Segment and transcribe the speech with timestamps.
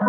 [0.00, 0.04] こ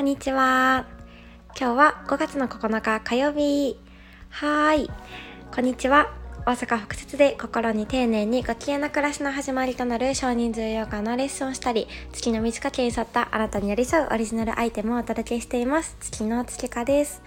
[0.00, 0.86] んにちは。
[1.48, 3.78] 今日は5月の9日火曜日。
[4.30, 4.88] はい。
[5.54, 6.14] こんにちは。
[6.46, 15.94] 大阪北節で心に丁寧にご機嫌な暮らしの始まりとなる少人数ヨガのレッスンをしたり月の満ち欠けに沿ったあなたに寄り添うオリジナルアイテムをお届けしています。
[16.00, 17.20] 月の月花です。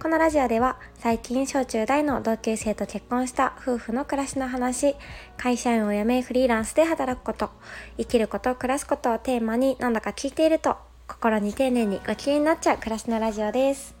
[0.00, 4.94] このラジオでは最近小中大の同級生と結婚した夫婦の暮らしの話
[5.36, 7.50] 会社員を辞めフリーランスで働くこと
[7.96, 10.76] 生きること暮らすことをテーマになんだか聞いていると
[11.08, 13.96] 心に丁寧にご機嫌になっちゃう暮らしのラジオです。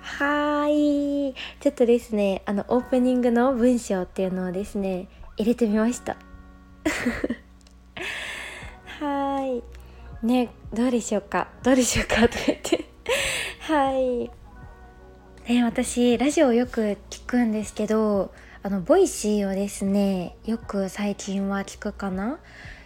[0.00, 1.34] はーい。
[1.60, 6.16] ちょっとですねあのオープニングの文章っていうのをですね入れてみました。
[9.00, 9.62] はーい。
[10.22, 11.48] ねどうでしょうか？
[11.62, 12.28] どうでしょうか？
[12.28, 12.84] とか言って。
[13.60, 14.30] はい。
[15.48, 18.32] ね私ラジオをよく聞くんですけど
[18.62, 22.38] あの Voicy をですねよく最近は聞くかな？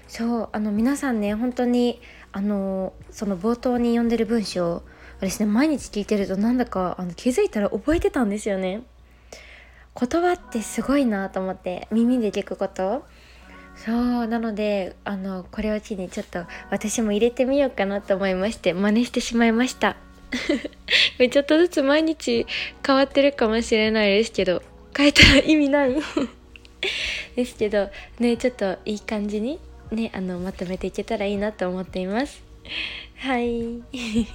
[0.08, 2.00] そうあの皆さんね本当に
[2.32, 4.82] あのその冒頭に読んでる文章
[5.18, 8.82] 私ね毎日聞いてるとなんだかあの気づいたら覚えてたんですよね。
[9.98, 13.04] 言葉ってすごいなと思って耳で聞くこと。
[13.76, 19.98] そうなのであのこれを機にちょっと私も入れてみようかなと思いまして真似してしまいました。
[21.30, 22.46] ちょっとずつ毎日
[22.84, 24.62] 変わってるかもしれないですけど
[24.96, 25.94] 変えたら意味ない。
[27.34, 29.58] ですけどねちょっといい感じに
[29.90, 32.42] ねあのまとめていけたらいいなと思っています。
[33.18, 33.82] はい。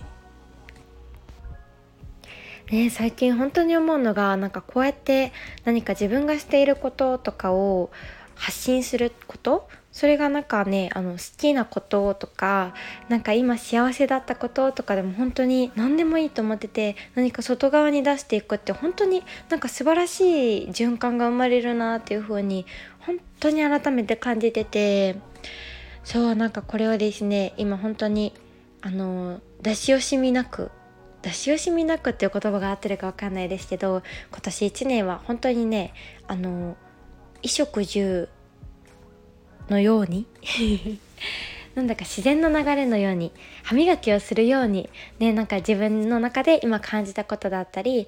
[2.72, 5.34] ね最近本当に思うのがなんかこうやって
[5.66, 7.92] 何か自分がしていることとかを
[8.36, 12.74] 発信することそれがなんかねあの好きなこととか
[13.10, 22.66] なんか今幸せだったこととかでも本当に何でもいいと思ってて何か外側に出していくって本当になんか素晴らしい循環が生まれるなっていう風に
[23.00, 25.18] 本当に改めて感じてて
[26.04, 28.34] そうなんかこれをですね今本当に
[28.82, 30.72] あの出し惜しみなく
[31.22, 34.02] 出し惜しみなくっていう言葉が合ってるか分かんないですけど
[34.32, 35.94] 今年1年は本当にね
[36.28, 36.76] あの
[37.44, 38.30] 衣食住
[39.72, 40.28] のように。
[41.74, 43.32] なんだか自然の流れのように
[43.64, 44.90] 歯磨きをするように。
[45.20, 48.08] ねなんか自分の中で今感じたことだったり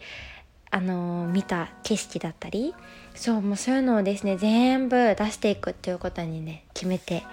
[0.69, 2.75] あの見た景色だったり。
[3.15, 7.23] そうもうそういうのをですね全部出していくっていうことにね決めて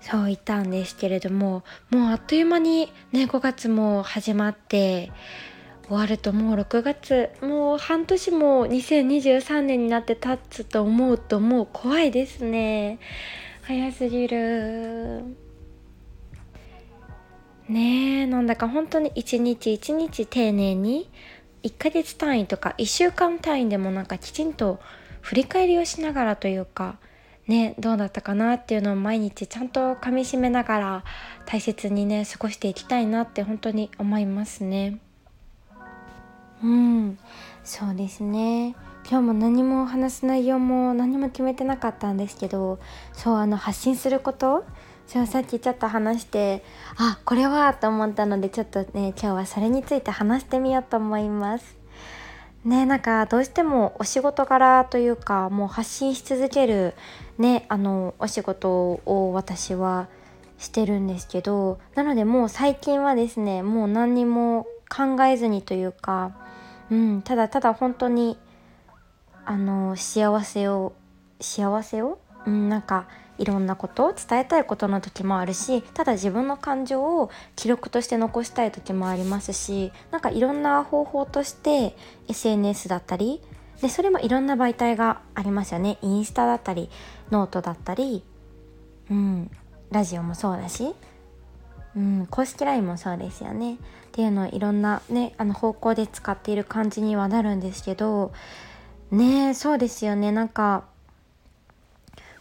[0.00, 5.10] そう言ったんですけれどももうあっという間にね5月も始まって
[5.88, 13.00] 終わるともう6月もう半年も2023年になって経つと思うともう怖いですね。
[13.70, 15.22] 早すぎる。
[17.68, 21.08] ねえなんだか本当に一日一日丁寧に
[21.62, 24.80] 1ヶ月単位とか1週間単位でもなんかきちんと
[25.20, 26.96] 振り返りをしながらというか
[27.46, 31.04] ねどうだったかなっていうのを毎日ちゃんとかみしめながら
[31.46, 34.98] 大切にね過ごしていきたいなって本当に思いますね。
[36.64, 37.18] うん
[37.62, 38.74] そうですね。
[39.08, 42.78] 今日も何も話す内容も何も決めてなかったんですけど
[43.12, 44.64] そうあの発信すること？
[45.06, 46.62] そうさっきちょっと話して
[46.96, 51.76] あこれはと思ったのでちょっとね今日はそれについて話してみようと思います。
[52.64, 56.94] ねなんかどうしてもお仕事柄というかもう発信し続ける
[57.38, 58.70] ねあのお仕事
[59.04, 60.06] を私は
[60.58, 66.36] してるんですけどなのでもう最近はですねもう何にも考えずにというか、
[66.90, 68.38] うん、ただただ本当に
[69.44, 70.92] あの幸せを
[71.40, 73.06] 幸せを、うん、なんか
[73.38, 74.04] いろんなこと？
[74.04, 81.96] を伝えたいことの時もあるしただ自分の感情を記録として残したい時もありますしなんかいろんな方法として
[82.28, 83.40] SNS だったり
[83.80, 85.96] でそれもいろんな媒体がありますよね。
[86.02, 86.90] インスタだったり
[87.30, 88.22] ノートだったり、
[89.10, 89.50] うん、
[89.90, 90.94] ラジオもそうだし、
[91.96, 93.74] うん、公式 LINE もそうですよね。
[93.74, 93.78] っ
[94.12, 98.32] ていうのをいろんなねあの方向で使っている感じにはなるんですけど
[99.10, 100.32] ねそうですよね。
[100.32, 100.84] なんか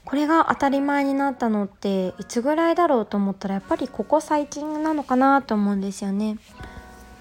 [0.05, 6.37] これが当たり前になったのっていつぐらいだろうと思ったらやっぱりここ最近なのかなと思うんですよね。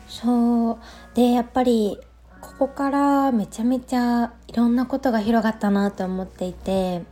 [0.09, 0.79] そう。
[1.15, 1.99] でやっぱり
[2.41, 7.03] ここからめちゃめちゃいろんなことが広がったなと思っていて。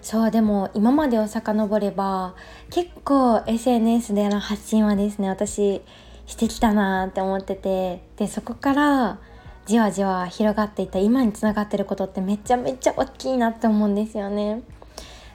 [0.00, 2.34] そうでも今までを遡れば
[2.70, 5.82] 結構 SNS での発信はですね私
[6.26, 8.02] してきたなって思ってて。
[8.16, 9.18] でそこから
[9.68, 14.62] じわじわ広がっていた今につながってることってめちゃめちゃ大きいなって思うんですよね。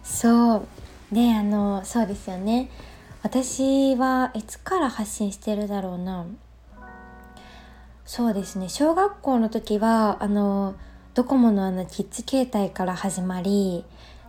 [0.02, 0.66] そう。
[1.12, 2.72] であのそうですよね。
[3.22, 6.26] 私はいつから発信してるだろうな。
[8.06, 8.70] そうですね。
[8.70, 10.74] 小学校の時はあの
[11.14, 13.86] ドコモのあのキッズ携帯から始まり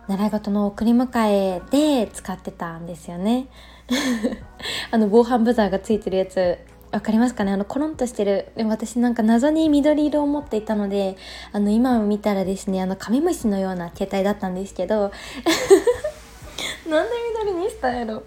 [0.07, 3.47] 習い事の送り迎えで使ってたんですよね。
[4.91, 6.59] あの防犯ブザーがついてるやつ
[6.95, 7.51] わかりますかね？
[7.51, 8.53] あのコロンとしてる。
[8.55, 11.17] で私なんか謎に緑色を持っていたので
[11.51, 15.11] あの今見たらですねあのカメムシのような携帯だったんですけど
[16.89, 17.11] なんで
[17.43, 18.23] 緑にしたんやろ？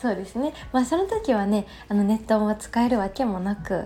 [0.00, 0.54] そうですね。
[0.72, 3.84] まあその時はねあのネットも使えるわけもなく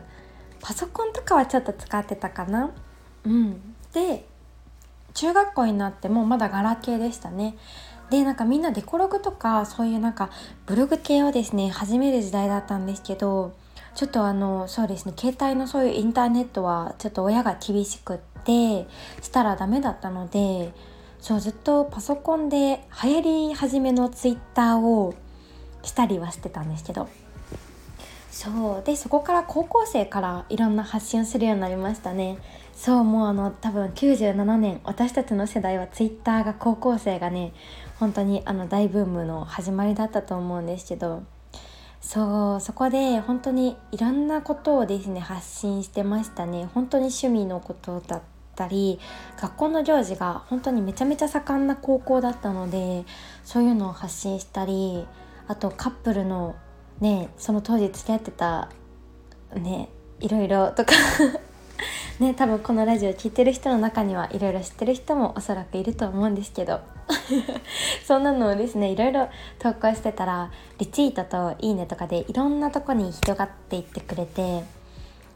[0.60, 2.70] パソコンとかはちょっと使ってたかな？
[3.24, 3.74] うん。
[3.92, 4.24] で
[5.14, 7.56] 中学校になってもまだガラケーでしたね。
[8.10, 10.30] でなんかみんなデコログとかそういうなんか
[10.66, 13.52] ブログ系をですね始める時代だったんですけど
[13.94, 18.86] ちょっとあのそうですね携帯のそういうインターネットはちょっと親が厳しくって
[19.20, 20.72] したらダメだったので
[21.18, 25.14] そうずっとパソコンで流行り始めのツイッターを
[25.82, 27.08] したりはしてたんですけど。
[28.30, 32.38] そうでそこから高校生からいろんな発信をするようになりましたね。
[32.74, 37.52] そうもうあの多分97年私たちの世代はツイッターが高校生がね
[37.98, 41.22] 本当にあの大ブームの始まりだったと思うんですけど。
[42.00, 46.68] そうそこで本当にいろんなことをですね発信してましたね。
[46.74, 48.22] 本当に趣味のことだっ
[48.56, 48.98] たり
[49.40, 53.04] 学校の行事が本当にめちゃめちゃ盛んな高校だったので
[53.44, 55.06] そういうのを発信したり
[55.46, 56.56] あとカップルの
[57.00, 58.70] ねその当時付き合ってた
[59.54, 60.92] ねいろいろとか
[62.18, 66.80] ね多分このラジオ聴いてる人の中にはいろいろ知ってる人もおそらくいると思うんですけど。
[68.06, 69.28] そんなのをですねいろいろ
[69.58, 74.64] 投稿してたらリツイートといいねとかでいろんなとこに広がっていってくれて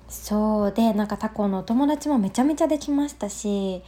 [0.08, 3.82] そうでなんか他校のお友達もめちゃめちゃできましたし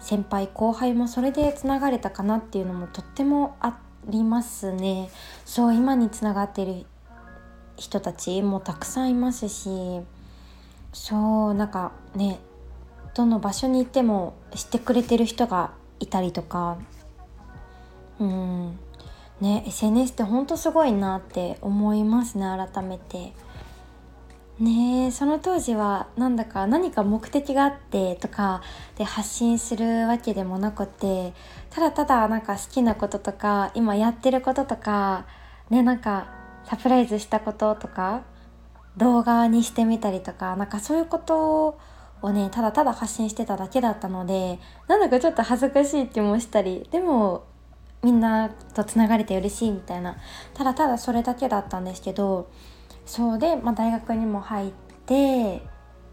[0.00, 5.10] 先輩後輩もそれでつながれたかなっていうのもとってもありますね。
[5.44, 6.86] そう今につながってる
[7.76, 10.00] 人たちもたくさんいますし
[10.92, 12.38] そうなんかね
[13.14, 16.78] どの場所に行っても知ってくれてる人がいたりとか
[18.20, 18.78] うん
[19.40, 23.32] ね SNS ってほんとすごいなって思いますね改めて。
[24.58, 28.60] ねその当時はなんだか何か目的があってとか
[28.98, 31.32] で発信するわけでもなくて
[31.70, 35.24] ただただなんか好きなこととか今やってることとか
[35.70, 36.28] ねなんか
[36.64, 38.22] サプライズしたこととか
[38.98, 41.78] 動画にしてみたりとかなんかそういうこと
[42.20, 44.58] をねただただ発信してただけだったので
[44.88, 47.44] なんだかちょっと恥ずかしい気もしたりでも
[48.02, 50.16] みんなとつながれて嬉しいみたいな。
[50.54, 52.48] ただただそれだけだったんですけど
[53.06, 54.72] そうで、まあ、大学にも入っ
[55.06, 55.62] て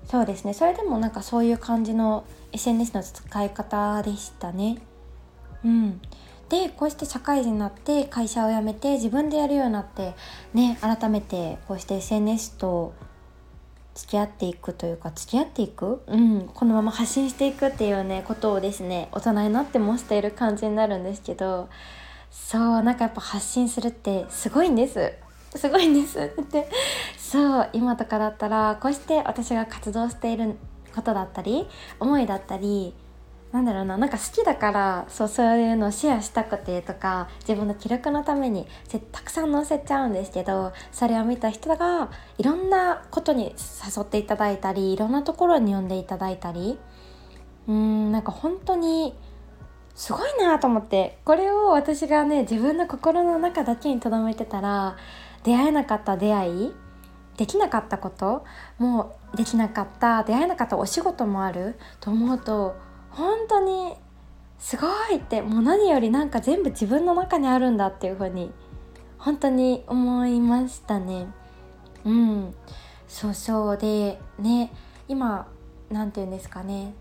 [0.05, 0.53] そうですね。
[0.53, 4.77] それでもなんかそういう感じの SNS の使い方でしたね。
[5.65, 6.01] うん、
[6.49, 10.13] でこうして社会人になって会社を辞めて自分でやるようになって
[10.53, 12.93] ね改めてこうして SNS と
[13.97, 21.67] 付き合っていくというか付き合っていく、うん、このまま発信していくっていうねことをですね大人になってもしている感じになるんですけど
[22.31, 25.13] そうなんかやっぱ発信するってすごいんです。
[25.55, 26.19] すごいんです。
[26.19, 26.69] って。
[27.17, 30.55] そう今とかだったらこうして私が活動している
[30.93, 31.67] ことだったり
[31.99, 32.93] 思いだったり
[33.51, 38.67] なんだろうななんか好きだからそうそういうのをシェアしたくてとか自分の記録のために
[39.11, 43.55] たくさん載せちゃうんですけどそれを見た人がいろんなことに
[43.95, 46.77] 誘っていただいたりいろんなところに呼んでいただいたり
[47.67, 49.15] うんなんか本当に
[49.95, 54.97] すごいなと思ってこれを私がね自分の心の中だけに留めてたら
[55.43, 56.73] 出会えなかった出会い
[57.37, 58.43] できなかったこと
[58.77, 62.75] もうできなかった出会えなかったお仕事もあると思うと
[63.17, 63.95] 本当に
[64.59, 68.51] すごいってもう何よりなんか全部自分の中にあるんだっていう風に
[69.17, 71.27] 本当に思いましたね。
[72.05, 72.53] うん。
[73.07, 74.71] そうそうでね
[75.07, 75.47] 今
[75.89, 76.93] 何て言うんですかね。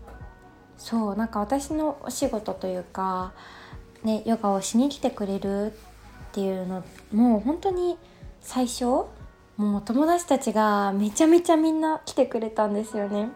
[0.77, 3.33] そうなんか私のお仕事というか、
[4.03, 5.71] ね、ヨガをしに来てくれるっ
[6.31, 7.97] ていうのもう本当に
[8.41, 8.85] 最初
[9.57, 13.29] もう友達たちがめちゃめちゃみんな来てくれたんですよね。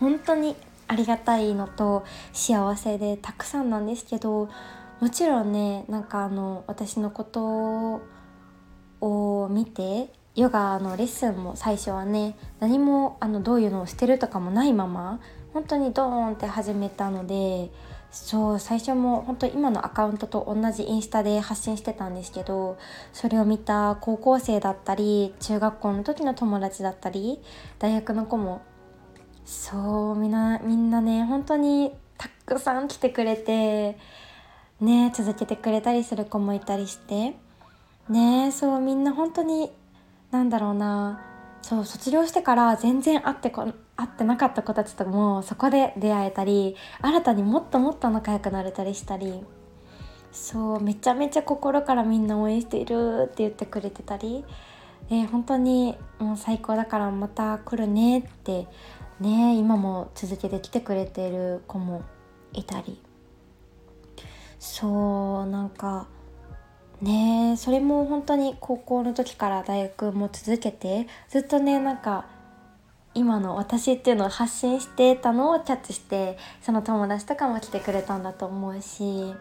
[0.00, 0.56] 本当に。
[0.88, 4.48] ありがたいのと幸せでたくさんなんですけど
[5.00, 8.00] もちろんねなんかあの私のこと
[9.00, 15.20] を見てヨガのレッスンも最初はね何もあのどういうのをしてるとかもないまま
[15.52, 17.70] 本当にドーンって始めたので
[18.10, 22.78] そう最初も本当今のアカウントと同じインスタで発信してたんですけど
[23.12, 27.40] それを見た高校生だったり中学校の時の友達だったり
[27.78, 28.62] 大学の子も
[29.48, 33.96] そうみんなみんなね本当にたくさん来てくれて
[34.78, 37.34] ね続けてくれたりする子もいたりして。
[38.10, 39.70] ねそうみんな本当に
[40.30, 41.24] なんだろうな。
[41.62, 49.42] そう卒業してから全然会ってこ会ってなかった子たちともそこで出会えたり新たにもっともっと仲良くなれたりしたり。
[50.30, 54.44] そうめちゃめちゃ心からみんな応援しているって言ってくれてたり、
[55.08, 58.66] えー、本当にもう最高だからまた来るねって
[59.20, 62.02] ね今も続けてきてくれてる子も
[62.52, 63.00] いたり。
[64.58, 66.08] そうなんか
[67.00, 72.26] ねそれも本当に高校の時から大学も続けてずっとねなんか
[73.14, 79.34] 今の私っていうのを発信してたのをキャッチしてその友達とかも来てくれたんだと思うし。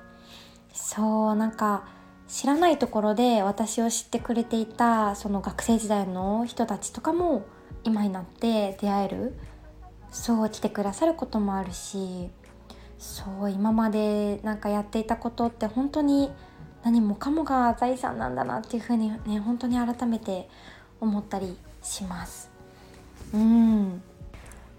[0.77, 1.85] そうなんか
[2.27, 7.45] 知らないところで私を知ってくれていたその学生時代の人たちとかも
[7.83, 9.33] 今になって出会える
[10.17, 12.29] そう来てくださることもあるし
[12.97, 16.31] そう今までなんかやっていたことって本当に
[16.83, 20.49] 何もかもが財産なんだなっていうふうにね本当に改めて
[20.99, 22.49] 思ったりします。
[23.33, 24.01] うん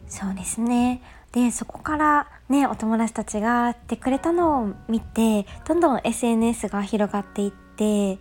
[0.08, 1.02] そうですね
[1.32, 8.18] でそこからねお友達たちがってくれたのを見てどんどん SNS が広がっていって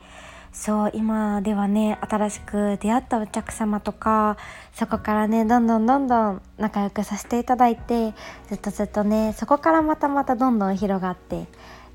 [0.52, 4.38] そう今ではね新しく出会ったお客様とか
[4.74, 8.14] そこからねどんどんどんどん仲良くさせていただいて
[8.50, 11.46] ずっとずっとねそこからまたまたどんどん広がってっ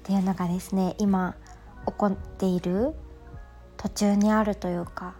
[0.04, 1.34] ていうのがですね今
[1.86, 2.94] 起こっている
[3.76, 5.14] 途中にあるというか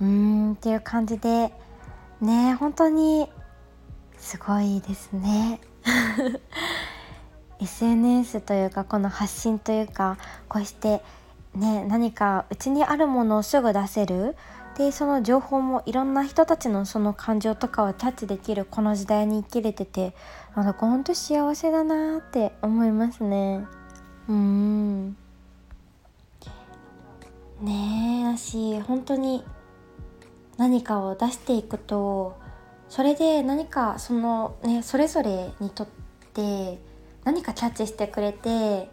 [0.00, 1.52] うーんっていう感じで
[2.20, 3.28] ね本当に
[4.18, 5.60] すごいですね。
[7.60, 11.02] SNS というかこの発信というかこうして
[11.56, 14.36] ね何かうちにあるものをすぐ出せる。
[14.76, 20.14] でその情報もいろんな人たちのその感情とかをキャッチできるこの時代に生きれてて
[20.54, 23.64] なんかほんと幸せだなって思いますね。
[24.28, 25.16] うん。
[27.62, 29.42] ねえだし本当に
[30.58, 32.36] 何かを出していくと
[32.90, 35.88] それで何かそのねそれぞれにとっ
[36.34, 36.78] て
[37.24, 38.90] 何かキャッチしてくれて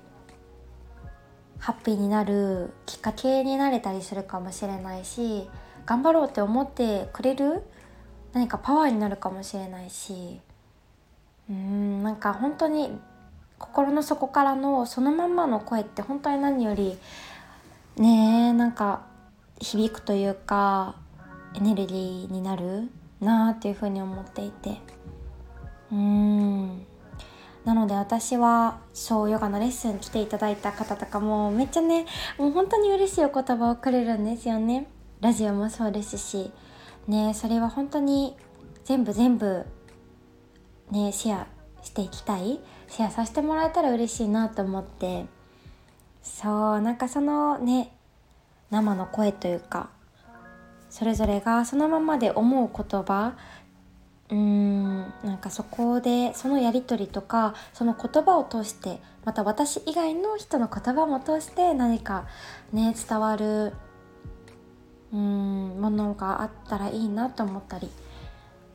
[1.63, 5.47] ハッピーになるきっかけになれたりするかもしれないし
[5.85, 7.63] 頑張ろうって思ってくれる
[8.33, 10.41] 何かパワーになるかもしれないし。
[11.49, 12.97] うんなんか本当に
[13.59, 16.97] 心の底からのそのまんまの声って本当に何より
[17.97, 19.01] ねえなんか
[19.59, 20.95] 響くというか
[21.53, 22.89] エネルギーになる
[23.19, 24.77] なあっていうふうに思っていて。
[25.91, 26.85] うん。
[27.65, 32.05] なので私はそうヨガのレッスン来ていただいた方とかもめっちゃね
[32.37, 34.87] もう本当に嬉しいお言葉をくれるんですよね。
[35.21, 36.51] ラジオもそうですし。
[37.07, 38.35] ねそれは本当に
[38.83, 39.65] 全部全部
[40.91, 41.47] ねシェア
[41.81, 42.59] していきたい。
[42.89, 45.25] シェアさせてもらえたら嬉しいなと思って。
[46.21, 47.93] そうなんかそのね
[48.71, 49.89] 生の声というか
[50.89, 53.33] それぞれがそのままで思う言葉
[54.29, 62.27] うーんなんかそこでそのやり取りとかその言葉を通してまた私以外の人の言葉も通して何か
[62.71, 63.73] ね伝わる
[65.11, 67.89] うんものがあったらいいなと思ったり。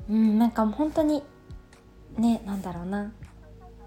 [0.09, 1.23] うんなんか本当に
[2.17, 3.13] ねなんだろうな。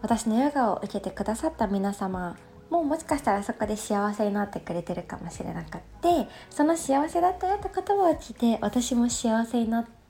[0.01, 2.35] 私のヨガを受けてくださった皆様
[2.71, 10.00] もうもしかしたらそこで幸せになってくれてるかもしれなくってその幸せだったよって言葉を聞いて私も幸せになって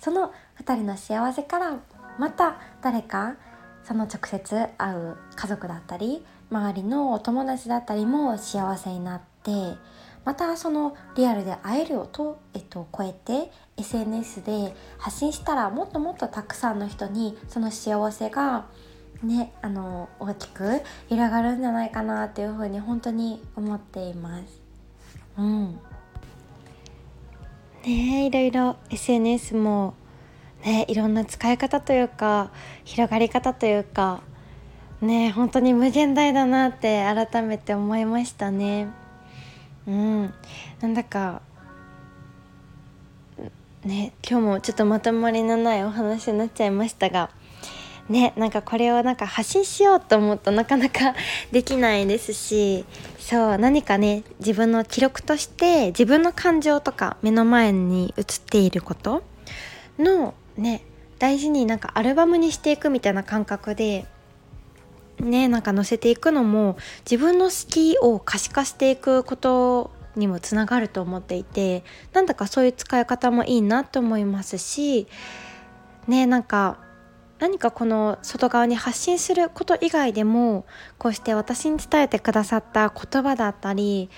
[0.00, 1.78] その2人の幸せから
[2.18, 3.36] また誰か
[3.84, 9.50] その直接会う家族だったり周りのお友達だったりも幸せになって
[10.24, 18.66] またそのリアルで会える音、えっと、超えて SNS で発信したらもっともっとたくさんの人にその幸せが
[19.24, 24.60] ねあの大きく広がるんじゃないかなっていうふうに本当に思っています。
[25.38, 25.80] うん
[27.84, 29.94] ねいろいろ SNS も
[30.64, 32.50] ねいろんな使い方というか
[32.84, 34.22] 広がり方というか
[35.00, 38.88] ね本当に無限大だなって改めて思いましたね。
[39.86, 40.34] うん。
[40.80, 41.42] なんだか
[43.84, 47.30] ね今日もちょっとまとまりのないお話になっちゃいましたが
[48.08, 51.14] ねなんかこれをなんか発信しようと思うとなかなか
[51.50, 52.84] できないですし
[53.22, 59.22] そう何かね自分の記録として自分の感情とか目の前に映っていること
[59.96, 60.82] のね
[61.20, 64.06] 大事になんかアルバムにしていくみたいな感覚で
[65.20, 66.76] ねなんか載せていくのも
[67.08, 75.06] 自分の好きを可視化していくことにもつながると思っていてなんだかそういう使い方もいいなと思いますし
[76.08, 76.76] ねなんか
[77.42, 80.64] 何かこの外側に発信すること以外でも
[80.96, 84.10] こうして私に伝えてくださった言葉だったり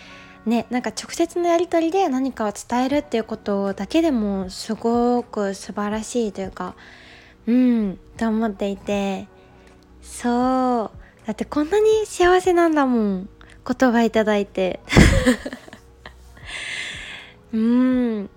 [0.44, 6.74] ねなんか直接のやり取りで何かを伝えるっていうことだけでもすごく素晴らしいというか
[7.46, 9.26] うんと思っていて
[10.02, 11.26] そう。
[11.26, 13.28] だってこんなに幸せなんだもん
[13.66, 14.80] 言葉いただいて。
[17.54, 18.30] うん。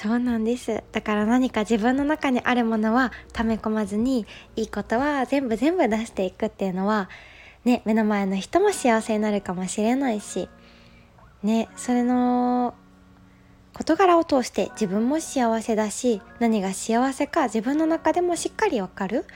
[0.00, 0.82] そうなんです。
[0.92, 4.24] だから何か自分の中にあるものは溜め込まずに
[4.56, 7.10] いいことは全部全部出していくっていうのは
[7.66, 10.48] ね目の前の人も幸せになるかもしれないし
[11.42, 12.72] ねそれの
[13.74, 19.26] 事柄を通して自分も幸せだし何が幸せか自分の中でもしっかりわかる。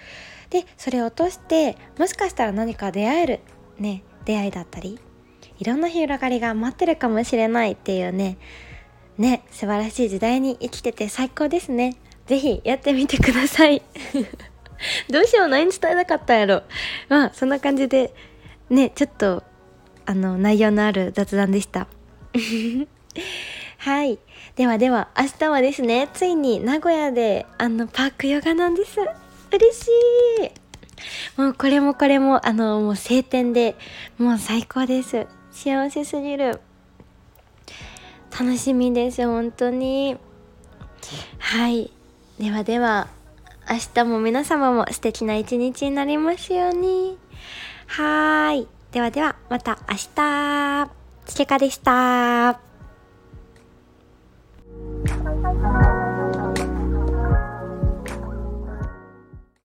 [0.49, 3.41] でそれを通してもしかしたら何か出会える
[3.79, 4.99] ね出会いだったり
[5.59, 8.39] いろんな広がりが待ってるかもしれないっていうね
[9.19, 11.97] ね素晴らしい時代に生きてて最高ですね。
[12.27, 13.83] 是非やってみてください。
[15.11, 16.63] どうしよう何伝えなかったんやろ。
[17.09, 18.13] まあそんな感じで
[18.71, 19.43] ねちょっと
[20.07, 21.87] あの内容のある雑談でした。
[23.79, 24.19] はい。
[24.57, 29.01] ではでは明日はですねついに名古屋であのパークヨガなんです。
[29.53, 29.89] 嬉し
[30.43, 31.41] い。
[31.41, 33.77] もうこれもこれもあのもう晴天で
[34.19, 35.27] もう最高です。
[35.51, 36.61] 幸せすぎる。
[38.39, 40.17] 楽しみです本当に。
[41.39, 41.93] はい。
[42.39, 43.07] ではでは
[43.71, 47.17] 明日も皆様も素敵な一日になりますように。
[47.87, 48.69] はーい。
[48.91, 50.91] ではではまた明日。
[51.27, 52.61] つけかでした。